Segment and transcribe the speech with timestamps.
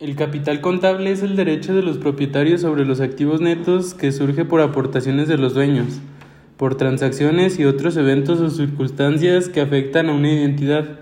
[0.00, 4.44] El capital contable es el derecho de los propietarios sobre los activos netos que surge
[4.44, 5.98] por aportaciones de los dueños,
[6.56, 11.00] por transacciones y otros eventos o circunstancias que afectan a una identidad,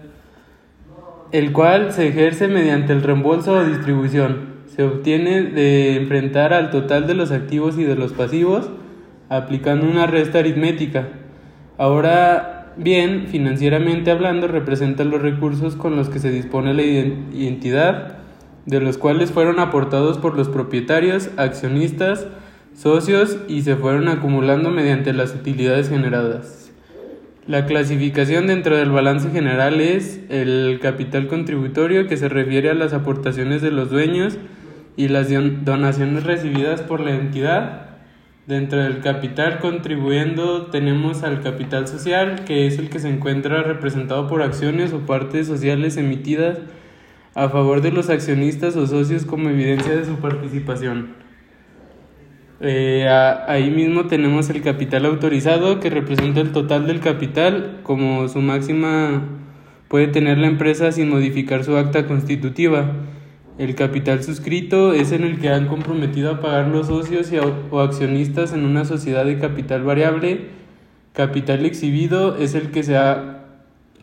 [1.31, 4.55] el cual se ejerce mediante el reembolso o distribución.
[4.75, 8.71] Se obtiene de enfrentar al total de los activos y de los pasivos
[9.29, 11.09] aplicando una resta aritmética.
[11.77, 18.25] Ahora bien, financieramente hablando, representa los recursos con los que se dispone la identidad
[18.67, 22.27] de los cuales fueron aportados por los propietarios, accionistas,
[22.75, 26.71] socios y se fueron acumulando mediante las utilidades generadas.
[27.47, 32.93] La clasificación dentro del balance general es el capital contributorio que se refiere a las
[32.93, 34.37] aportaciones de los dueños
[34.97, 35.29] y las
[35.65, 37.83] donaciones recibidas por la entidad.
[38.49, 44.27] Dentro del capital contribuyendo tenemos al capital social, que es el que se encuentra representado
[44.27, 46.59] por acciones o partes sociales emitidas
[47.37, 51.15] a favor de los accionistas o socios como evidencia de su participación.
[52.61, 53.07] Eh,
[53.47, 59.23] ahí mismo tenemos el capital autorizado que representa el total del capital como su máxima
[59.89, 62.93] puede tener la empresa sin modificar su acta constitutiva.
[63.59, 67.31] El capital suscrito es en el que han comprometido a pagar los socios
[67.71, 70.47] o accionistas en una sociedad de capital variable.
[71.13, 73.46] Capital exhibido es el que se ha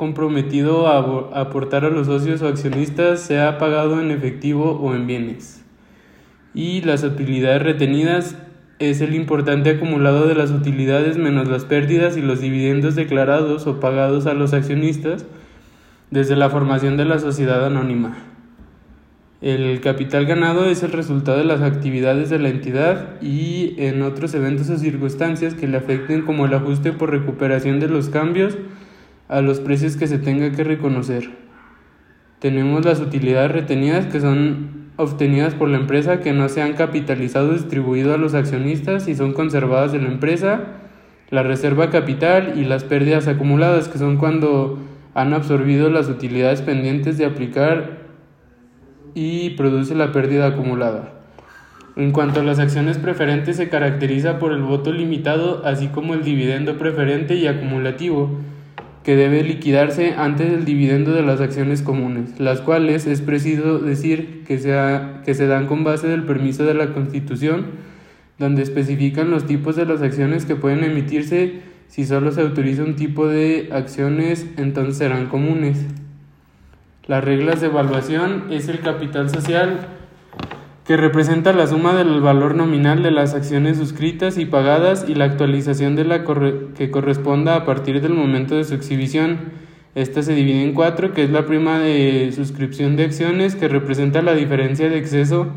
[0.04, 5.64] comprometido a aportar a los socios o accionistas sea pagado en efectivo o en bienes.
[6.54, 8.36] Y las utilidades retenidas
[8.80, 13.80] es el importante acumulado de las utilidades menos las pérdidas y los dividendos declarados o
[13.80, 15.26] pagados a los accionistas
[16.12, 18.18] desde la formación de la sociedad anónima.
[19.40, 24.34] El capital ganado es el resultado de las actividades de la entidad y en otros
[24.34, 28.58] eventos o circunstancias que le afecten como el ajuste por recuperación de los cambios
[29.34, 31.32] a los precios que se tenga que reconocer.
[32.38, 37.50] Tenemos las utilidades retenidas que son obtenidas por la empresa que no se han capitalizado
[37.50, 40.62] o distribuido a los accionistas y son conservadas en la empresa,
[41.32, 44.78] la reserva capital y las pérdidas acumuladas que son cuando
[45.16, 48.04] han absorbido las utilidades pendientes de aplicar
[49.16, 51.12] y produce la pérdida acumulada.
[51.96, 56.24] En cuanto a las acciones preferentes se caracteriza por el voto limitado así como el
[56.24, 58.30] dividendo preferente y acumulativo
[59.04, 64.44] que debe liquidarse antes del dividendo de las acciones comunes, las cuales es preciso decir
[64.48, 67.66] que, se dan con base del permiso de la Constitución,
[68.40, 72.96] donde especifican los tipos de las acciones que pueden emitirse si solo se autoriza un
[72.96, 75.86] tipo de acciones, entonces serán comunes.
[77.06, 79.90] Las reglas de evaluación es el capital social,
[80.86, 85.26] que representa la suma del valor nominal de las acciones suscritas y pagadas y la
[85.26, 86.26] actualización de la
[86.76, 89.64] que corresponda a partir del momento de su exhibición.
[89.96, 94.22] Esta se divide en cuatro, que es la prima de suscripción de acciones, que representa
[94.22, 95.48] la diferencia de exceso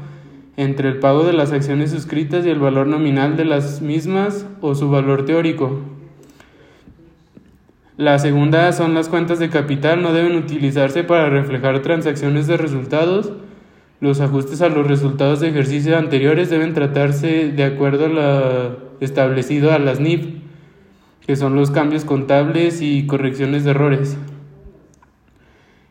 [0.56, 4.74] entre el pago de las acciones suscritas y el valor nominal de las mismas o
[4.74, 5.80] su valor teórico.
[7.96, 13.32] La segunda son las cuentas de capital, no deben utilizarse para reflejar transacciones de resultados,
[14.00, 19.72] los ajustes a los resultados de ejercicios anteriores deben tratarse de acuerdo a lo establecido
[19.72, 20.26] a las NIF,
[21.26, 24.16] que son los cambios contables y correcciones de errores.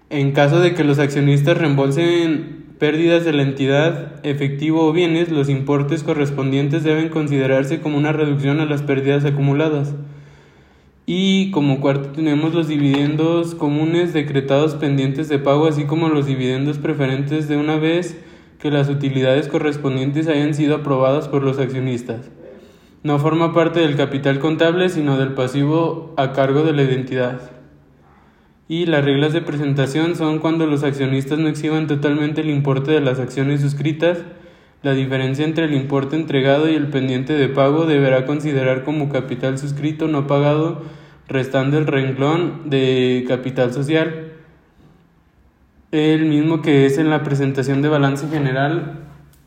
[0.09, 5.49] En caso de que los accionistas reembolsen pérdidas de la entidad, efectivo o bienes, los
[5.49, 9.95] importes correspondientes deben considerarse como una reducción a las pérdidas acumuladas.
[11.07, 16.79] Y como cuarto tenemos los dividendos comunes decretados pendientes de pago, así como los dividendos
[16.79, 18.17] preferentes de una vez
[18.59, 22.31] que las utilidades correspondientes hayan sido aprobadas por los accionistas.
[23.03, 27.51] No forma parte del capital contable, sino del pasivo a cargo de la identidad.
[28.67, 33.01] Y las reglas de presentación son cuando los accionistas no exhiban totalmente el importe de
[33.01, 34.23] las acciones suscritas,
[34.85, 39.57] la diferencia entre el importe entregado y el pendiente de pago deberá considerar como capital
[39.57, 40.83] suscrito no pagado,
[41.27, 44.33] restando el renglón de capital social,
[45.91, 48.99] el mismo que es en la presentación de balance general.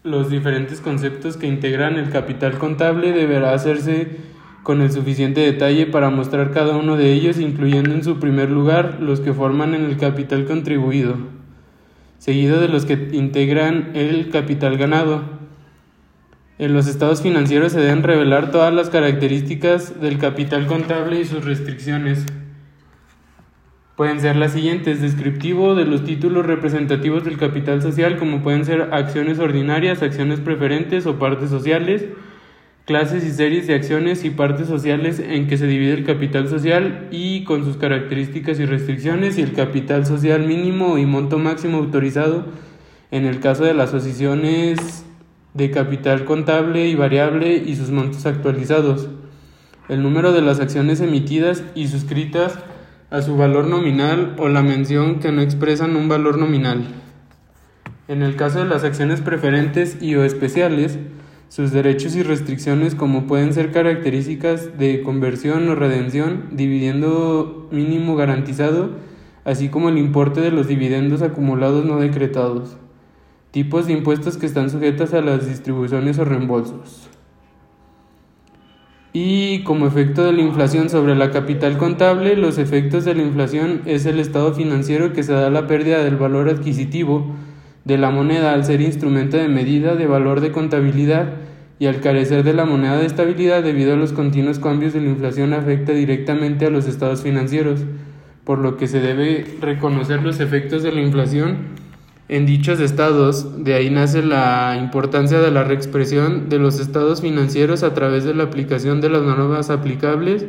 [0.03, 4.09] Los diferentes conceptos que integran el capital contable deberá hacerse
[4.65, 8.99] con el suficiente detalle para mostrar cada uno de ellos, incluyendo en su primer lugar
[9.01, 11.38] los que forman en el capital contribuido
[12.19, 15.23] seguido de los que integran el capital ganado.
[16.59, 21.45] En los estados financieros se deben revelar todas las características del capital contable y sus
[21.45, 22.27] restricciones.
[23.97, 28.91] Pueden ser las siguientes, descriptivo de los títulos representativos del capital social, como pueden ser
[28.93, 32.07] acciones ordinarias, acciones preferentes o partes sociales,
[32.89, 37.07] clases y series de acciones y partes sociales en que se divide el capital social
[37.11, 42.47] y con sus características y restricciones y el capital social mínimo y monto máximo autorizado
[43.11, 45.05] en el caso de las posiciones
[45.53, 49.11] de capital contable y variable y sus montos actualizados,
[49.91, 52.59] el número de las acciones emitidas y suscritas
[53.11, 56.87] a su valor nominal o la mención que no expresan un valor nominal.
[58.09, 60.99] En el caso de las acciones preferentes y o especiales,
[61.49, 68.91] sus derechos y restricciones como pueden ser características de conversión o redención, dividendo mínimo garantizado,
[69.45, 72.77] así como el importe de los dividendos acumulados no decretados,
[73.51, 77.09] tipos de impuestos que están sujetas a las distribuciones o reembolsos.
[79.15, 83.81] Y como efecto de la inflación sobre la capital contable, los efectos de la inflación
[83.87, 87.27] es el estado financiero que se da la pérdida del valor adquisitivo
[87.89, 91.33] de la moneda al ser instrumento de medida de valor de contabilidad
[91.79, 95.09] y al carecer de la moneda de estabilidad debido a los continuos cambios de la
[95.09, 97.81] inflación afecta directamente a los estados financieros,
[98.45, 101.79] por lo que se debe reconocer los efectos de la inflación
[102.29, 103.65] en dichos estados.
[103.65, 108.35] De ahí nace la importancia de la reexpresión de los estados financieros a través de
[108.35, 110.45] la aplicación de las normas aplicables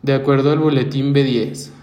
[0.00, 1.81] de acuerdo al boletín B10.